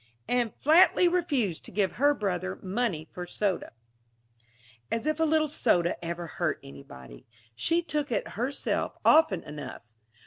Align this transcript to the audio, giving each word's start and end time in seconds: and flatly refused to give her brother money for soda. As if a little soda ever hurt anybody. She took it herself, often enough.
and 0.27 0.55
flatly 0.55 1.07
refused 1.07 1.63
to 1.63 1.69
give 1.71 1.91
her 1.97 2.11
brother 2.15 2.57
money 2.63 3.07
for 3.11 3.27
soda. 3.27 3.71
As 4.91 5.05
if 5.05 5.19
a 5.19 5.25
little 5.25 5.47
soda 5.47 5.95
ever 6.03 6.25
hurt 6.25 6.59
anybody. 6.63 7.27
She 7.53 7.83
took 7.83 8.11
it 8.11 8.29
herself, 8.29 8.97
often 9.05 9.43
enough. 9.43 9.83